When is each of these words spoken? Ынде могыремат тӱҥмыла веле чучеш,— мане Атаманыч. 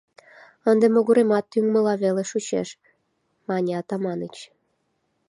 Ынде 0.69 0.87
могыремат 0.93 1.45
тӱҥмыла 1.51 1.93
веле 2.03 2.23
чучеш,— 2.29 2.69
мане 3.47 3.71
Атаманыч. 3.81 4.35